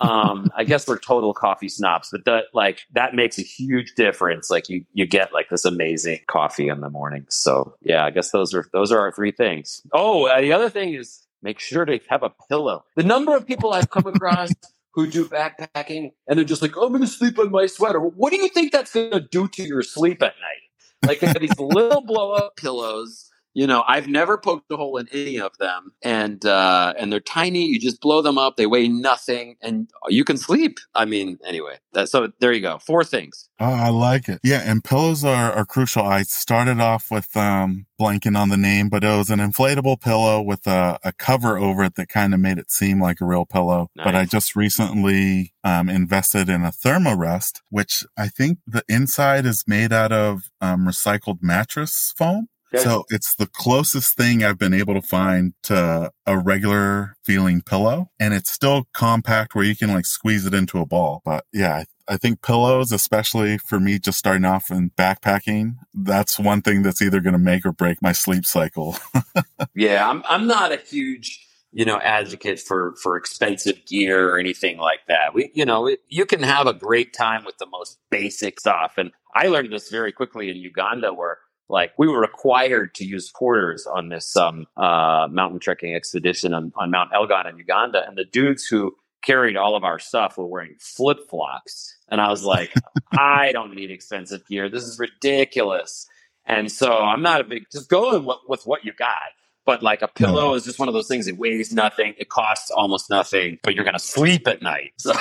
[0.00, 4.48] um, I guess we're total coffee snobs, but that like that makes a huge difference.
[4.48, 7.26] Like you you get like this amazing coffee in the morning.
[7.30, 9.82] So yeah, I guess those are those are our three things.
[9.92, 12.84] Oh, uh, the other thing is make sure to have a pillow.
[12.96, 14.50] The number of people I've come across
[14.94, 18.00] who do backpacking and they're just like, oh, I'm going to sleep on my sweater.
[18.00, 21.08] What do you think that's going to do to your sleep at night?
[21.08, 24.96] Like they have these little blow up pillows you know, I've never poked a hole
[24.96, 27.66] in any of them, and uh, and they're tiny.
[27.66, 30.78] You just blow them up; they weigh nothing, and you can sleep.
[30.94, 32.78] I mean, anyway, that, so there you go.
[32.78, 33.48] Four things.
[33.58, 34.40] Oh, I like it.
[34.44, 36.02] Yeah, and pillows are, are crucial.
[36.02, 40.40] I started off with um, blanking on the name, but it was an inflatable pillow
[40.40, 43.46] with a, a cover over it that kind of made it seem like a real
[43.46, 43.90] pillow.
[43.96, 44.04] Nice.
[44.04, 49.64] But I just recently um, invested in a Thermarest, which I think the inside is
[49.66, 52.48] made out of um, recycled mattress foam.
[52.72, 52.84] Okay.
[52.84, 58.10] So it's the closest thing I've been able to find to a regular feeling pillow.
[58.20, 61.20] And it's still compact where you can like squeeze it into a ball.
[61.24, 66.62] But yeah, I think pillows, especially for me just starting off in backpacking, that's one
[66.62, 68.96] thing that's either going to make or break my sleep cycle.
[69.74, 74.78] yeah, I'm, I'm not a huge, you know, advocate for, for expensive gear or anything
[74.78, 75.34] like that.
[75.34, 78.94] We, you know, it, you can have a great time with the most basic stuff.
[78.96, 81.38] And I learned this very quickly in Uganda where
[81.70, 86.72] like we were required to use porters on this um, uh, mountain trekking expedition on,
[86.76, 90.46] on Mount Elgon in Uganda, and the dudes who carried all of our stuff were
[90.46, 92.74] wearing flip flops, and I was like,
[93.12, 94.68] I don't need expensive gear.
[94.68, 96.06] This is ridiculous.
[96.46, 99.30] And so I'm not a big just go with, with what you got.
[99.66, 101.28] But like a pillow is just one of those things.
[101.28, 102.14] It weighs nothing.
[102.18, 104.94] It costs almost nothing, but you're going to sleep at night.
[104.96, 105.12] So.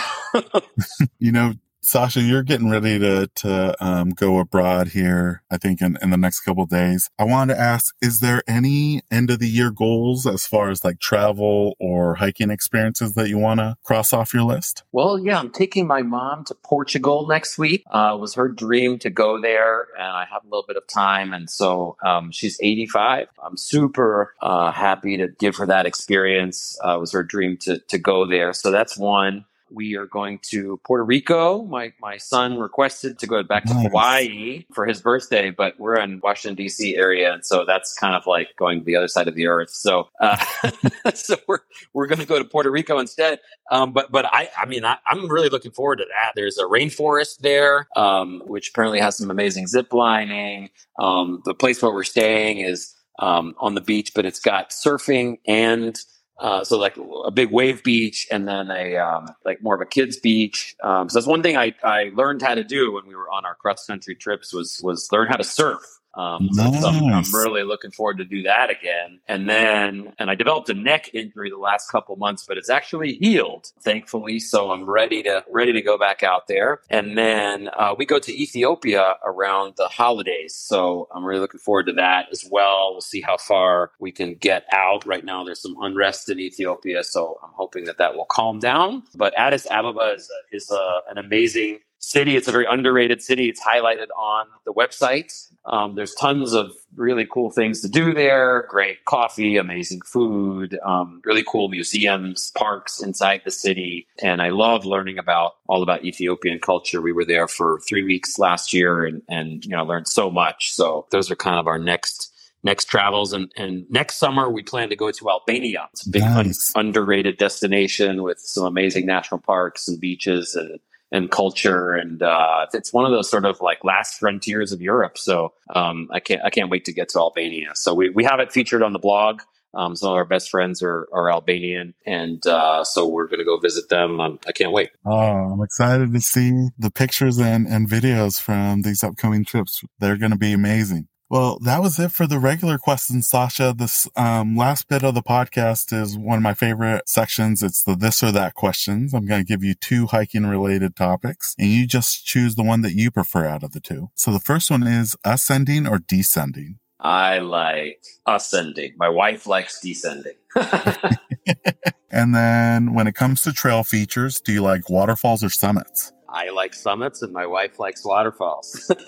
[1.19, 1.53] you know,
[1.89, 5.41] Sasha, you're getting ready to to um, go abroad here.
[5.49, 7.09] I think in, in the next couple days.
[7.17, 10.83] I wanted to ask: Is there any end of the year goals as far as
[10.83, 14.83] like travel or hiking experiences that you want to cross off your list?
[14.91, 17.81] Well, yeah, I'm taking my mom to Portugal next week.
[17.89, 20.85] Uh, it was her dream to go there, and I have a little bit of
[20.85, 23.29] time, and so um, she's 85.
[23.43, 26.77] I'm super uh, happy to give her that experience.
[26.85, 29.45] Uh, it was her dream to to go there, so that's one.
[29.71, 31.63] We are going to Puerto Rico.
[31.63, 33.87] My my son requested to go back to nice.
[33.87, 36.95] Hawaii for his birthday, but we're in Washington D.C.
[36.95, 39.69] area, and so that's kind of like going to the other side of the earth.
[39.69, 40.37] So uh,
[41.13, 41.59] so we're
[41.93, 43.39] we're going to go to Puerto Rico instead.
[43.71, 46.33] Um, but but I I mean I, am really looking forward to that.
[46.35, 50.69] There's a rainforest there, um, which apparently has some amazing zip lining.
[50.99, 55.37] Um, the place where we're staying is um, on the beach, but it's got surfing
[55.45, 55.99] and
[56.39, 59.85] uh, so like a big wave beach and then a um, like more of a
[59.85, 60.75] kids beach.
[60.81, 63.45] Um, so that's one thing I, I learned how to do when we were on
[63.45, 65.98] our cross country trips was was learn how to surf.
[66.15, 66.81] Um, nice.
[66.81, 69.19] so I'm, I'm, really looking forward to do that again.
[69.27, 73.13] And then, and I developed a neck injury the last couple months, but it's actually
[73.13, 74.39] healed, thankfully.
[74.39, 76.81] So I'm ready to ready to go back out there.
[76.89, 81.85] And then uh, we go to Ethiopia around the holidays, so I'm really looking forward
[81.85, 82.89] to that as well.
[82.93, 85.05] We'll see how far we can get out.
[85.05, 89.03] Right now, there's some unrest in Ethiopia, so I'm hoping that that will calm down.
[89.15, 92.35] But Addis Ababa is, is a, an amazing city.
[92.35, 93.49] It's a very underrated city.
[93.49, 95.47] It's highlighted on the website.
[95.65, 98.65] Um, there's tons of really cool things to do there.
[98.69, 104.07] Great coffee, amazing food, um, really cool museums, parks inside the city.
[104.23, 107.01] And I love learning about all about Ethiopian culture.
[107.01, 110.71] We were there for three weeks last year and, and you know, learned so much.
[110.73, 114.89] So those are kind of our next next travels and, and next summer we plan
[114.89, 116.73] to go to albania it's a big nice.
[116.75, 120.77] un- underrated destination with some amazing national parks and beaches and
[121.11, 125.17] and culture, and uh, it's one of those sort of like last frontiers of Europe.
[125.17, 127.71] So um, I can't I can't wait to get to Albania.
[127.75, 129.41] So we we have it featured on the blog.
[129.73, 133.45] Um, some of our best friends are, are Albanian, and uh, so we're going to
[133.45, 134.19] go visit them.
[134.19, 134.89] Um, I can't wait.
[135.05, 139.83] Oh, I'm excited to see the pictures and, and videos from these upcoming trips.
[139.99, 141.07] They're going to be amazing.
[141.29, 143.75] Well, that was it for the regular questions, Sasha.
[143.77, 147.61] This um, last bit of the podcast is one of my favorite sections.
[147.61, 149.13] It's the this or that questions.
[149.13, 152.81] I'm going to give you two hiking related topics and you just choose the one
[152.81, 154.09] that you prefer out of the two.
[154.15, 156.79] So the first one is ascending or descending.
[156.99, 158.93] I like ascending.
[158.97, 160.33] My wife likes descending.
[162.09, 166.11] and then when it comes to trail features, do you like waterfalls or summits?
[166.27, 168.91] I like summits and my wife likes waterfalls.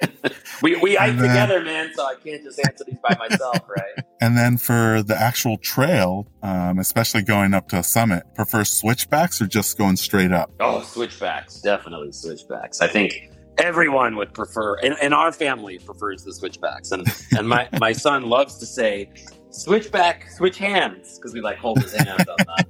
[0.62, 4.04] we we hike then, together, man, so I can't just answer these by myself, right?
[4.20, 9.40] And then for the actual trail, um, especially going up to a summit, prefer switchbacks
[9.40, 10.50] or just going straight up?
[10.60, 12.80] Oh, switchbacks, definitely switchbacks.
[12.80, 17.06] I think everyone would prefer, and, and our family prefers the switchbacks, and
[17.36, 19.10] and my my son loves to say
[19.50, 22.66] switchback, switch hands, because we like hold his hand on that.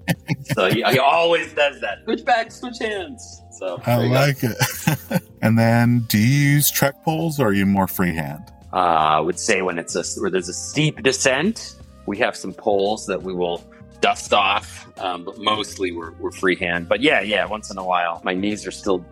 [0.55, 1.99] So he, he, always does that.
[2.05, 3.43] Switch back, switch hands.
[3.59, 4.51] So I like go.
[4.51, 5.23] it.
[5.43, 8.45] and then, do you use trek poles or are you more freehand?
[8.73, 11.75] Uh, I would say when it's a where there's a steep descent,
[12.07, 13.65] we have some poles that we will
[14.01, 16.89] dust off, um, but mostly we're, we're freehand.
[16.89, 19.05] But yeah, yeah, once in a while, my knees are still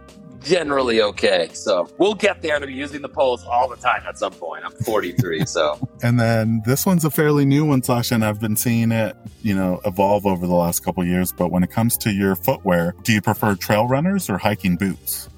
[0.43, 1.51] generally okay.
[1.53, 4.65] So we'll get there to be using the poles all the time at some point.
[4.65, 5.79] I'm 43, so.
[6.03, 9.55] and then this one's a fairly new one, Sasha, and I've been seeing it, you
[9.55, 11.33] know, evolve over the last couple years.
[11.33, 15.29] But when it comes to your footwear, do you prefer trail runners or hiking boots?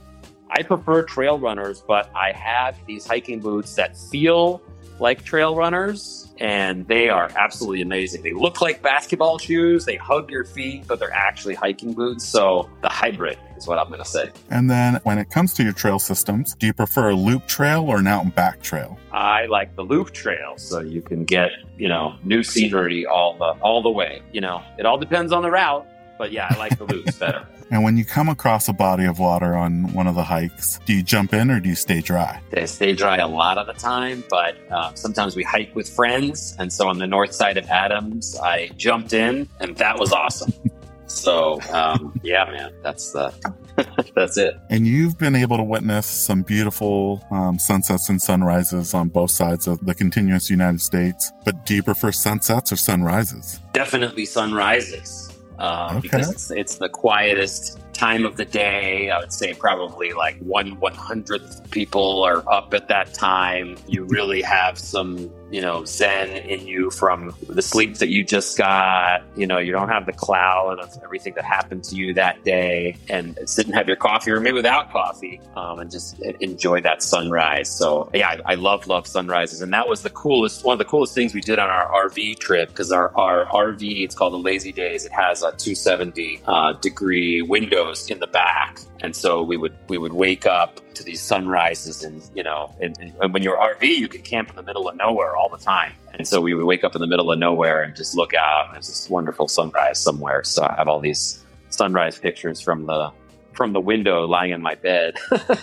[0.50, 4.62] I prefer trail runners, but I have these hiking boots that feel
[4.98, 8.22] like trail runners and they are absolutely amazing.
[8.22, 12.24] They look like basketball shoes, they hug your feet, but they're actually hiking boots.
[12.24, 14.30] So the hybrid is what I'm going to say.
[14.50, 17.84] And then when it comes to your trail systems, do you prefer a loop trail
[17.84, 18.98] or an out and back trail?
[19.12, 23.60] I like the loop trail so you can get, you know, new scenery all the
[23.60, 24.22] all the way.
[24.32, 25.86] You know, it all depends on the route,
[26.18, 27.46] but yeah, I like the loops better.
[27.70, 30.94] And when you come across a body of water on one of the hikes, do
[30.94, 32.40] you jump in or do you stay dry?
[32.50, 36.56] They stay dry a lot of the time, but uh, sometimes we hike with friends.
[36.58, 40.52] And so on the north side of Adams, I jumped in and that was awesome.
[41.08, 43.32] so um, yeah, man, that's the.
[44.14, 44.56] that's it.
[44.70, 49.66] And you've been able to witness some beautiful um, sunsets and sunrises on both sides
[49.66, 51.32] of the continuous United States.
[51.44, 53.60] But do you prefer sunsets or sunrises?
[53.72, 56.00] Definitely sunrises um, okay.
[56.00, 59.10] because it's, it's the quietest time of the day.
[59.10, 63.76] I would say probably like one one hundredth people are up at that time.
[63.86, 68.58] You really have some you know, zen in you from the sleep that you just
[68.58, 69.22] got.
[69.36, 72.96] You know, you don't have the cloud of everything that happened to you that day
[73.08, 77.02] and sit and have your coffee or maybe without coffee um, and just enjoy that
[77.02, 77.70] sunrise.
[77.70, 79.62] So, yeah, I, I, love, love sunrises.
[79.62, 82.38] And that was the coolest, one of the coolest things we did on our RV
[82.38, 86.72] trip because our, our RV, it's called the Lazy Days, it has a 270 uh,
[86.74, 87.40] degree
[87.88, 88.80] windows in the back.
[89.00, 92.96] And so we would we would wake up to these sunrises, and you know, and,
[92.98, 95.92] and, when you're RV, you can camp in the middle of nowhere all the time.
[96.14, 98.66] And so we would wake up in the middle of nowhere and just look out,
[98.66, 100.42] and there's this wonderful sunrise somewhere.
[100.44, 103.12] So I have all these sunrise pictures from the
[103.52, 105.16] from the window, lying in my bed.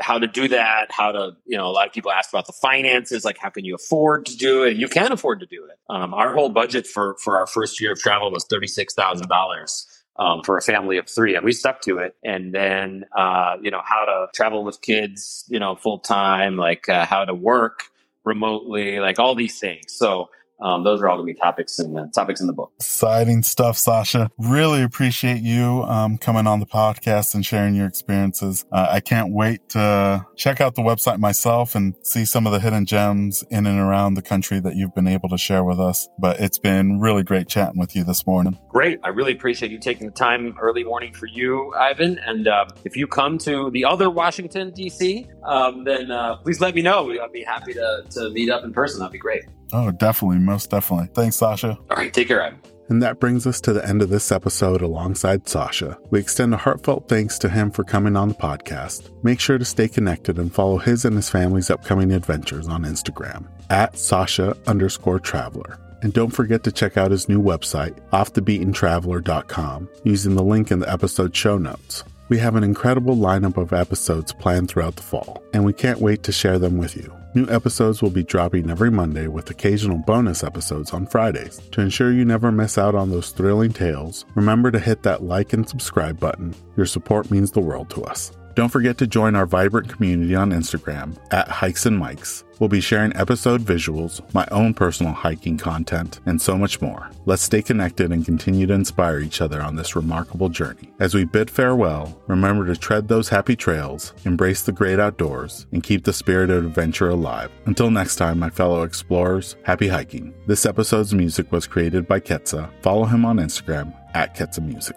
[0.00, 2.52] how to do that, how to, you know, a lot of people ask about the
[2.52, 4.76] finances, like how can you afford to do it?
[4.76, 5.78] You can afford to do it.
[5.88, 10.56] Um, our whole budget for, for our first year of travel was $36,000 um, for
[10.56, 12.16] a family of three, and we stuck to it.
[12.24, 16.88] And then, uh, you know, how to travel with kids, you know, full time, like
[16.88, 17.84] uh, how to work
[18.24, 19.92] remotely, like all these things.
[19.92, 22.72] So um, those are all going to be topics in the topics in the book.
[22.76, 24.30] Exciting stuff, Sasha.
[24.38, 28.64] Really appreciate you um, coming on the podcast and sharing your experiences.
[28.72, 32.60] Uh, I can't wait to check out the website myself and see some of the
[32.60, 36.08] hidden gems in and around the country that you've been able to share with us.
[36.18, 38.58] But it's been really great chatting with you this morning.
[38.68, 38.98] Great.
[39.04, 42.18] I really appreciate you taking the time early morning for you, Ivan.
[42.18, 46.74] And uh, if you come to the other Washington, D.C., um, then uh, please let
[46.74, 47.10] me know.
[47.10, 49.00] I'd be happy to, to meet up in person.
[49.00, 49.44] That'd be great.
[49.72, 50.38] Oh, definitely.
[50.38, 51.08] Most definitely.
[51.14, 51.78] Thanks, Sasha.
[51.90, 52.12] All right.
[52.12, 52.60] Take care, Adam.
[52.88, 55.98] And that brings us to the end of this episode alongside Sasha.
[56.10, 59.10] We extend a heartfelt thanks to him for coming on the podcast.
[59.22, 63.46] Make sure to stay connected and follow his and his family's upcoming adventures on Instagram
[63.68, 65.78] at Sasha underscore traveler.
[66.00, 70.90] And don't forget to check out his new website, offthebeatentraveler.com, using the link in the
[70.90, 72.04] episode show notes.
[72.28, 76.22] We have an incredible lineup of episodes planned throughout the fall, and we can't wait
[76.24, 77.10] to share them with you.
[77.34, 81.58] New episodes will be dropping every Monday with occasional bonus episodes on Fridays.
[81.72, 85.54] To ensure you never miss out on those thrilling tales, remember to hit that like
[85.54, 86.54] and subscribe button.
[86.76, 88.30] Your support means the world to us.
[88.58, 92.42] Don't forget to join our vibrant community on Instagram at Hikes and Mics.
[92.58, 97.08] We'll be sharing episode visuals, my own personal hiking content, and so much more.
[97.24, 100.92] Let's stay connected and continue to inspire each other on this remarkable journey.
[100.98, 105.84] As we bid farewell, remember to tread those happy trails, embrace the great outdoors, and
[105.84, 107.52] keep the spirit of adventure alive.
[107.66, 110.34] Until next time, my fellow explorers, happy hiking.
[110.48, 112.68] This episode's music was created by Ketsa.
[112.82, 114.96] Follow him on Instagram at Ketsa Music.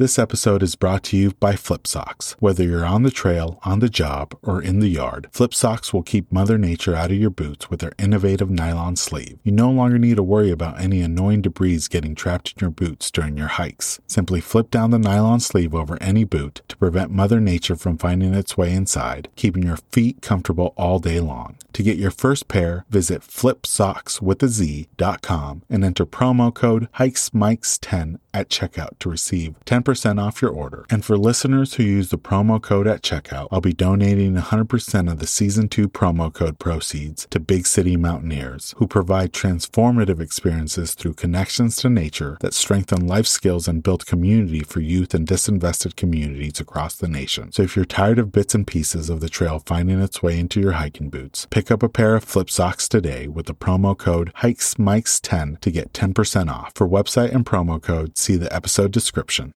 [0.00, 2.36] This episode is brought to you by FlipSockz.
[2.38, 6.32] Whether you're on the trail, on the job, or in the yard, FlipSockz will keep
[6.32, 9.38] Mother Nature out of your boots with their innovative nylon sleeve.
[9.44, 13.10] You no longer need to worry about any annoying debris getting trapped in your boots
[13.10, 14.00] during your hikes.
[14.06, 18.32] Simply flip down the nylon sleeve over any boot to prevent Mother Nature from finding
[18.32, 21.56] its way inside, keeping your feet comfortable all day long.
[21.74, 29.08] To get your first pair, visit flipsockswithaz.com and enter promo code HikesMics10 at checkout to
[29.08, 30.86] receive 10% off your order.
[30.90, 35.18] And for listeners who use the promo code at checkout, I'll be donating 100% of
[35.18, 41.14] the season 2 promo code proceeds to Big City Mountaineers, who provide transformative experiences through
[41.14, 46.60] connections to nature that strengthen life skills and build community for youth and disinvested communities
[46.60, 47.52] across the nation.
[47.52, 50.60] So if you're tired of bits and pieces of the trail finding its way into
[50.60, 55.60] your hiking boots, pick up a pair of FlipSockz today with the promo code HikesMics10
[55.60, 56.72] to get 10% off.
[56.74, 59.48] For website and promo code, see the episode description.